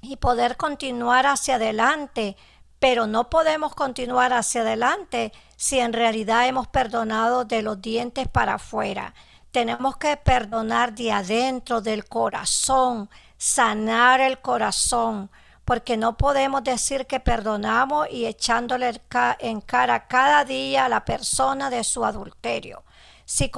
[0.00, 2.36] y poder continuar hacia adelante
[2.78, 8.54] pero no podemos continuar hacia adelante si en realidad hemos perdonado de los dientes para
[8.54, 9.14] afuera.
[9.50, 15.30] Tenemos que perdonar de adentro, del corazón, sanar el corazón,
[15.64, 19.00] porque no podemos decir que perdonamos y echándole
[19.40, 22.84] en cara cada día a la persona de su adulterio.
[23.26, 23.50] Si,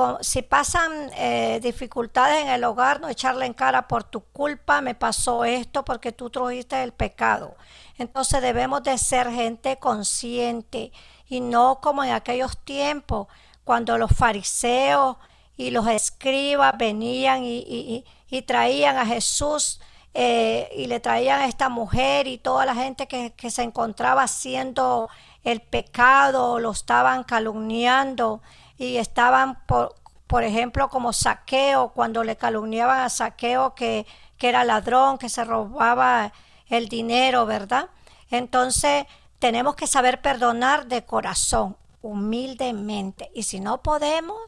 [0.42, 5.44] pasan eh, dificultades en el hogar, no echarle en cara por tu culpa, me pasó
[5.44, 7.54] esto porque tú trujiste el pecado.
[8.00, 10.90] Entonces debemos de ser gente consciente
[11.28, 13.28] y no como en aquellos tiempos
[13.62, 15.18] cuando los fariseos
[15.58, 18.06] y los escribas venían y,
[18.46, 19.82] traían a Jesús
[20.14, 24.22] eh, y le traían a esta mujer y toda la gente que, que se encontraba
[24.22, 25.10] haciendo
[25.44, 28.40] el pecado, lo estaban calumniando
[28.78, 29.94] y estaban, por,
[30.26, 34.06] por ejemplo, como saqueo, cuando le calumniaban a saqueo que,
[34.38, 36.32] que era ladrón, que se robaba
[36.70, 37.90] el dinero, ¿verdad?
[38.30, 39.04] Entonces
[39.38, 43.30] tenemos que saber perdonar de corazón, humildemente.
[43.34, 44.38] Y si no podemos,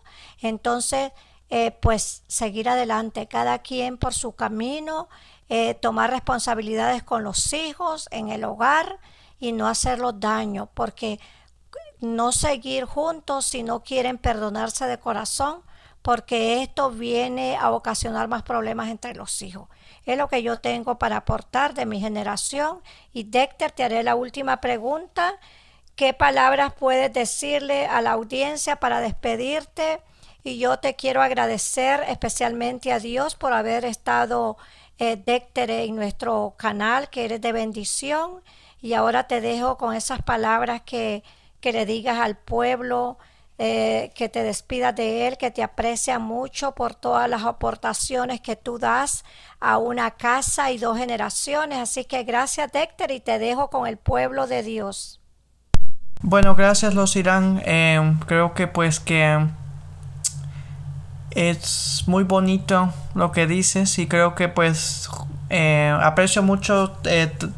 [0.40, 1.12] entonces
[1.50, 5.08] eh, pues seguir adelante, cada quien por su camino,
[5.50, 8.98] eh, tomar responsabilidades con los hijos, en el hogar
[9.38, 11.20] y no hacerlos daño, porque
[12.00, 15.62] no seguir juntos si no quieren perdonarse de corazón,
[16.00, 19.68] porque esto viene a ocasionar más problemas entre los hijos.
[20.04, 22.80] Es lo que yo tengo para aportar de mi generación.
[23.12, 25.38] Y Dexter, te haré la última pregunta.
[25.96, 30.00] ¿Qué palabras puedes decirle a la audiencia para despedirte?
[30.42, 34.56] Y yo te quiero agradecer especialmente a Dios por haber estado,
[34.98, 38.42] eh, Dexter, en nuestro canal, que eres de bendición.
[38.80, 41.22] Y ahora te dejo con esas palabras que
[41.62, 43.16] que le digas al pueblo
[43.58, 48.56] eh, que te despidas de él, que te aprecia mucho por todas las aportaciones que
[48.56, 49.24] tú das
[49.60, 51.78] a una casa y dos generaciones.
[51.78, 55.20] Así que gracias, Dexter, y te dejo con el pueblo de Dios.
[56.22, 57.62] Bueno, gracias, los Irán.
[57.64, 59.46] Eh, creo que pues que
[61.30, 65.08] es muy bonito lo que dices y creo que pues
[65.50, 66.96] eh, aprecio mucho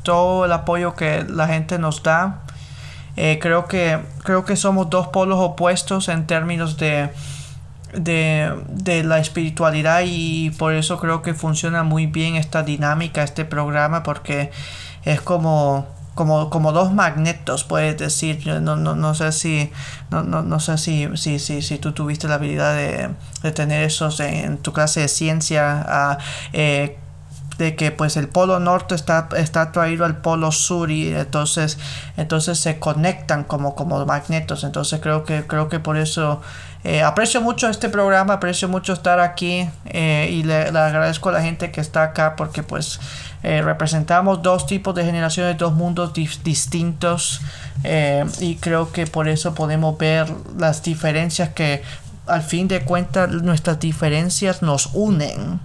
[0.02, 2.43] todo el apoyo que la gente nos da
[3.16, 7.10] eh, creo, que, creo que somos dos polos opuestos en términos de,
[7.92, 14.02] de, la espiritualidad y por eso creo que funciona muy bien esta dinámica, este programa,
[14.02, 14.50] porque
[15.04, 18.46] es como, como, como dos magnetos, puedes decir.
[18.46, 19.70] No, no, no sé si,
[20.10, 23.10] no, no, no sé si, si, si, si, tú tuviste la habilidad de,
[23.42, 26.18] de tener esos en tu clase de ciencia.
[26.52, 27.03] Uh,
[27.58, 31.78] de que pues el polo norte está, está atraído al polo sur y entonces
[32.16, 34.64] entonces se conectan como como magnetos.
[34.64, 36.40] Entonces creo que creo que por eso
[36.84, 41.40] eh, aprecio mucho este programa aprecio mucho estar aquí eh, y le, agradezco a la
[41.40, 43.00] gente que está acá porque pues
[43.42, 47.40] eh, representamos dos tipos de generaciones dos mundos distintos
[48.40, 51.82] y creo que por eso podemos ver las diferencias que
[52.26, 55.60] al fin de cuentas nuestras diferencias nos unen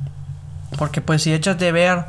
[0.80, 2.06] porque pues si echas de ver,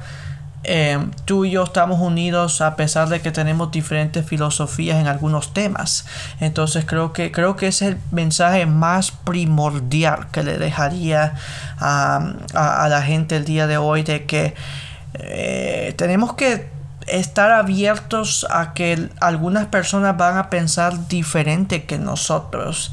[0.62, 5.52] eh, tú y yo estamos unidos a pesar de que tenemos diferentes filosofías en algunos
[5.52, 6.06] temas.
[6.38, 11.34] Entonces creo que, creo que es el mensaje más primordial que le dejaría
[11.80, 14.54] a, la gente el día de hoy de que
[15.14, 16.68] eh, tenemos que
[17.08, 22.92] estar abiertos a que algunas personas van a pensar diferente que nosotros.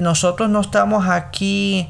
[0.00, 1.88] Nosotros no estamos aquí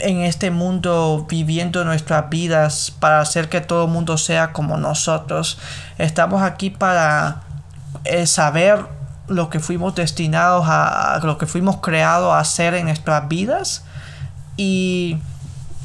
[0.00, 5.58] en este mundo viviendo nuestras vidas para hacer que todo el mundo sea como nosotros.
[5.98, 7.42] Estamos aquí para
[8.04, 8.84] eh, saber
[9.28, 13.84] lo que fuimos destinados a, lo que fuimos creados a hacer en nuestras vidas
[14.56, 15.18] y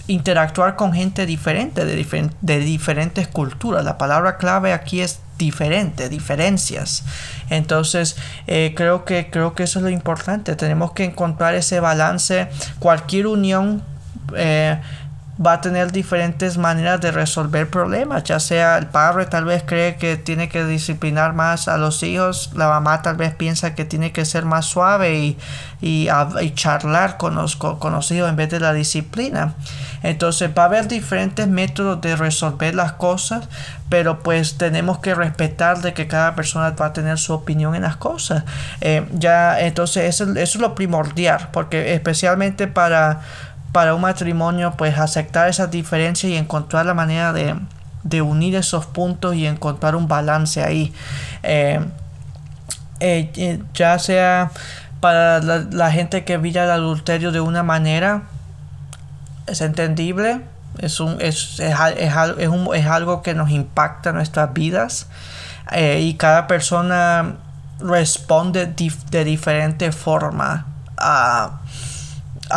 [0.08, 3.84] interactuar con gente diferente de, de diferentes culturas.
[3.86, 7.04] La palabra clave aquí es diferente, diferencias.
[7.50, 8.16] Entonces,
[8.48, 10.56] eh, creo que creo que eso es lo importante.
[10.56, 12.48] Tenemos que encontrar ese balance.
[12.80, 13.84] Cualquier unión
[14.36, 14.80] eh,
[15.44, 19.98] va a tener diferentes maneras de resolver problemas, ya sea el padre tal vez cree
[19.98, 24.14] que tiene que disciplinar más a los hijos, la mamá tal vez piensa que tiene
[24.14, 25.38] que ser más suave y,
[25.82, 26.08] y,
[26.54, 29.56] charlar con los, con los hijos en vez de la disciplina.
[30.04, 33.50] Entonces va a haber diferentes métodos de resolver las cosas,
[33.90, 37.82] pero pues tenemos que respetar de que cada persona va a tener su opinión en
[37.82, 38.44] las cosas.
[38.82, 43.22] Eh, ya entonces eso, eso es lo primordial, porque especialmente para
[43.76, 49.36] para un matrimonio, pues aceptar esas diferencias y encontrar la manera de, unir esos puntos
[49.36, 50.94] y encontrar un balance ahí.
[51.44, 51.82] Eh,
[53.02, 54.52] eh, eh, ya sea
[55.02, 58.22] para la, gente que vive el adulterio de una manera,
[59.46, 60.40] es entendible,
[60.78, 65.08] es, un, es, es, es algo que nos impacta nuestras vidas
[66.00, 67.36] y cada persona
[67.82, 68.74] responde
[69.12, 70.66] de diferente forma
[70.98, 71.60] a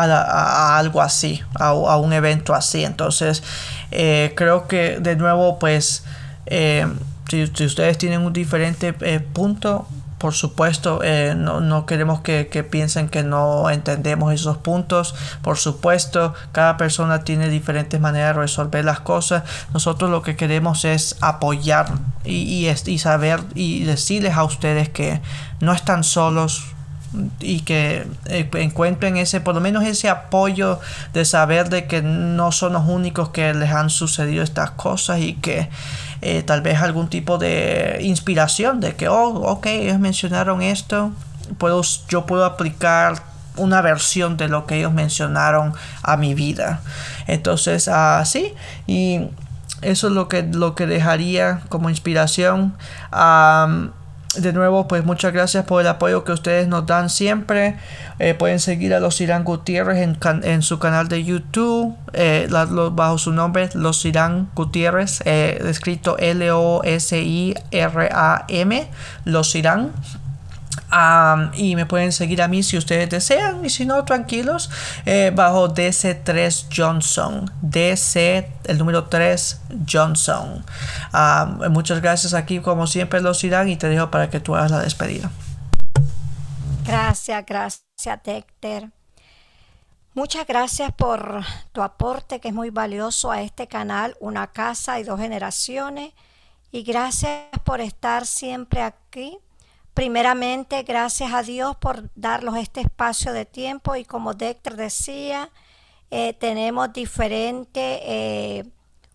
[0.05, 2.85] a, algo así, a, un evento así.
[2.85, 3.43] Entonces,
[3.91, 6.05] eh, creo que de nuevo, pues,
[6.47, 6.87] eh,
[7.29, 9.87] si, ustedes tienen un diferente eh, punto,
[10.19, 15.15] por supuesto, eh, no, queremos que, piensen que no entendemos esos puntos.
[15.43, 19.45] Por supuesto, cada persona tiene diferentes maneras de resolver las cosas.
[19.73, 21.93] Nosotros lo que queremos es apoyar
[22.25, 25.21] y, y saber y decirles a ustedes que
[25.61, 26.65] no están solos,
[27.41, 30.79] y que eh, encuentren ese por lo menos ese apoyo
[31.15, 35.35] de saber de que no son los únicos que les han sucedido estas cosas y
[35.35, 35.71] que
[36.21, 41.13] eh, tal vez algún tipo de inspiración de que oh ok ellos mencionaron esto
[41.57, 43.23] puedo yo puedo aplicar
[43.59, 46.81] una versión de lo que ellos mencionaron a mi vida.
[47.27, 48.55] Entonces así
[48.87, 49.29] y
[49.83, 52.75] eso es lo que lo que dejaría como inspiración
[54.43, 57.77] de nuevo, pues muchas gracias por el apoyo que ustedes nos dan siempre.
[58.19, 62.49] Eh, pueden seguir a los Irán Gutiérrez en, su canal de YouTube, eh,
[62.93, 66.89] bajo su nombre, los Irán Gutiérrez, eh, escrito L-O-S-I-R-A-M,
[69.25, 69.93] los Irán
[71.55, 73.65] y me pueden seguir a mí si ustedes desean.
[73.65, 74.71] Y si no, tranquilos.
[75.07, 77.51] Eh, bajo DC3 Johnson.
[77.63, 79.61] DC, el número 3
[79.91, 80.65] Johnson.
[81.71, 83.69] muchas gracias aquí, como siempre, los irán.
[83.69, 85.31] Y te dejo para que tú hagas la despedida.
[86.85, 88.91] Gracias, gracias, Dexter.
[90.15, 95.05] Muchas gracias por tu aporte que es muy valioso a este canal, Una Casa y
[95.05, 96.13] Dos Generaciones.
[96.73, 99.39] Y gracias por estar siempre aquí
[99.99, 105.51] Primeramente, gracias a Dios por darnos este espacio de tiempo y como Dexter decía,
[106.13, 108.65] eh, tenemos diferentes eh,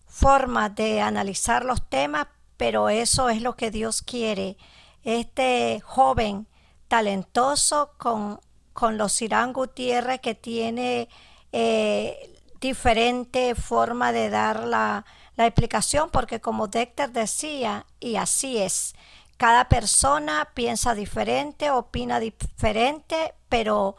[0.06, 2.26] formas de analizar los temas,
[2.58, 4.58] pero eso es lo que Dios quiere.
[5.04, 6.46] Este joven
[6.86, 8.38] talentoso con,
[8.74, 11.08] con los Irán Gutiérrez que tiene
[11.52, 15.06] eh, diferente forma de dar la,
[15.36, 18.94] la explicación, porque como Dexter decía, y así es,
[19.36, 23.96] cada persona piensa diferente, opina diferente, pero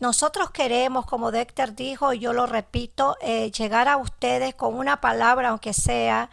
[0.00, 5.00] nosotros queremos, como Dexter dijo, y yo lo repito, eh, llegar a ustedes con una
[5.00, 6.30] palabra, aunque sea.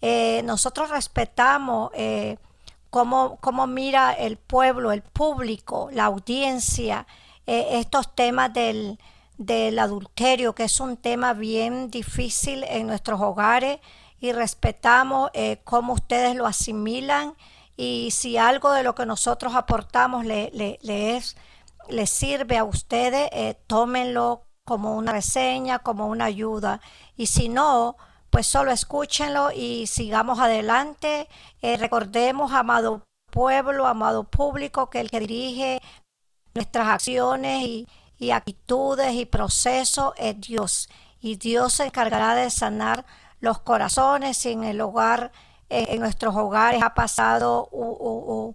[0.00, 2.38] Eh, nosotros respetamos eh,
[2.90, 7.06] cómo, mira el pueblo, el público, la audiencia,
[7.46, 8.98] estos temas del,
[9.38, 13.80] del adulterio, que es un tema bien difícil en nuestros hogares,
[14.20, 15.30] y respetamos
[15.64, 17.34] cómo ustedes lo asimilan
[17.80, 21.36] y si algo de lo que nosotros aportamos le, le, es,
[21.88, 26.80] le sirve a ustedes, eh, tómenlo como una reseña, como una ayuda.
[27.16, 27.96] Y si no,
[28.30, 31.28] pues solo escúchenlo y sigamos adelante.
[31.62, 35.80] Eh, recordemos, amado pueblo, amado público, que el que dirige
[36.54, 37.86] nuestras acciones y,
[38.18, 40.88] y actitudes y procesos es Dios.
[41.20, 43.06] Y Dios se encargará de sanar
[43.38, 45.30] los corazones y en el hogar
[45.68, 48.54] en nuestros hogares ha pasado un,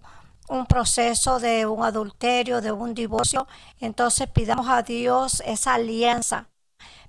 [0.68, 3.46] proceso de un adulterio, de un divorcio,
[3.80, 6.48] entonces pidamos a Dios esa alianza,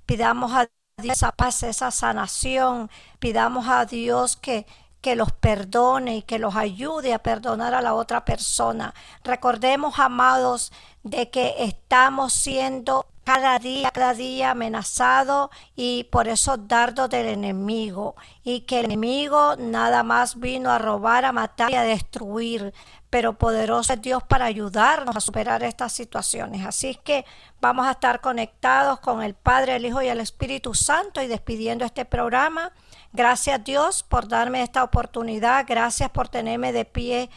[0.06, 0.68] pidamos a
[1.02, 2.90] Dios esa paz, esa sanación,
[3.20, 4.66] pidamos a Dios que,
[5.02, 8.94] que los perdone y que los ayude a perdonar a la otra persona.
[9.24, 10.72] Recordemos, amados,
[11.04, 18.16] de que estamos siendo cada día, cada día amenazado y por esos dardos del enemigo.
[18.44, 22.74] Y que el enemigo nada más vino a robar, a matar y a destruir.
[23.10, 26.66] Pero poderoso es Dios para ayudarnos a superar estas situaciones.
[26.66, 27.26] Así es que
[27.60, 31.84] vamos a estar conectados con el Padre, el Hijo y el Espíritu Santo y despidiendo
[31.84, 32.74] este programa.
[33.12, 35.66] Gracias Dios por darme esta oportunidad.
[35.68, 37.30] Gracias por tenerme de pie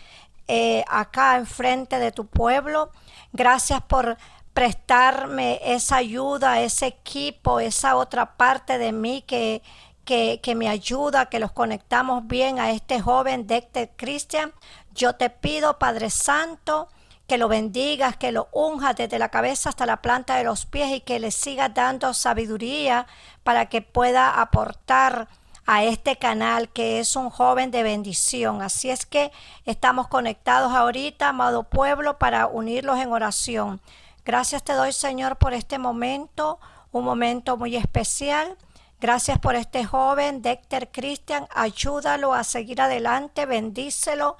[0.48, 2.90] eh, acá enfrente de tu pueblo.
[3.32, 4.18] Gracias por
[4.58, 9.62] prestarme esa ayuda, ese equipo, esa otra parte de mí que,
[10.04, 14.52] que, me ayuda, que los conectamos bien a este joven Dexter Christian.
[14.92, 16.88] Yo te pido, Padre Santo,
[17.28, 20.90] que lo bendigas, que lo unjas desde la cabeza hasta la planta de los pies
[20.90, 23.06] y que le sigas dando sabiduría
[23.44, 25.28] para que pueda aportar
[25.66, 28.60] a este canal que es un joven de bendición.
[28.60, 29.30] Así es que
[29.66, 33.80] estamos conectados ahorita, amado pueblo, para unirlos en oración.
[34.28, 36.60] Gracias te doy, Señor, por este momento,
[36.92, 38.58] un momento muy especial.
[39.00, 41.48] Gracias por este joven, Dexter Christian.
[41.54, 44.36] Ayúdalo a seguir adelante, bendícelo.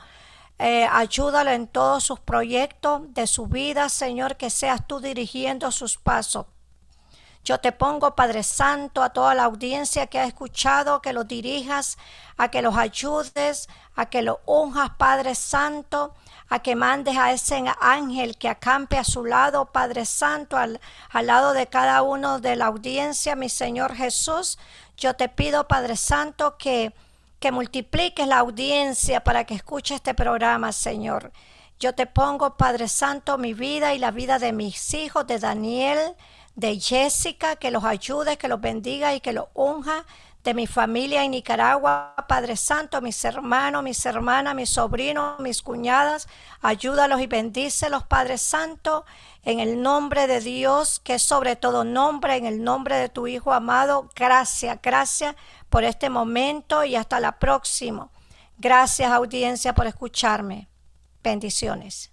[0.58, 5.96] Eh, ayúdalo en todos sus proyectos de su vida, Señor, que seas tú dirigiendo sus
[5.96, 6.44] pasos.
[7.42, 11.96] Yo te pongo, Padre Santo, a toda la audiencia que ha escuchado, que los dirijas,
[12.36, 16.12] a que los ayudes, a que los unjas, Padre Santo,
[16.48, 20.80] a que mandes a ese ángel que acampe a su lado, Padre Santo, al,
[21.10, 24.58] al lado de cada uno de la audiencia, mi Señor Jesús.
[24.96, 26.92] Yo te pido, Padre Santo, que,
[27.38, 31.32] que multipliques la audiencia para que escuche este programa, Señor.
[31.78, 36.16] Yo te pongo, Padre Santo, mi vida y la vida de mis hijos, de Daniel,
[36.56, 40.04] de Jessica, que los ayude, que los bendiga y que los unja,
[40.48, 46.26] de mi familia en Nicaragua, Padre Santo, mis hermanos, mis hermanas, mis sobrinos, mis cuñadas,
[46.62, 49.04] ayúdalos y bendícelos, Padre Santo,
[49.44, 53.26] en el nombre de Dios, que es sobre todo nombre, en el nombre de tu
[53.26, 54.08] Hijo amado.
[54.16, 55.36] Gracias, gracias
[55.68, 58.08] por este momento y hasta la próxima.
[58.56, 60.66] Gracias audiencia por escucharme.
[61.22, 62.10] Bendiciones.